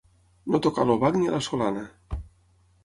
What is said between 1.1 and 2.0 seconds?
ni a la solana.